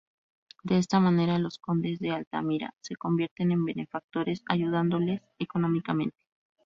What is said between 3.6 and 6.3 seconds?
benefactores, ayudándoles económicamente.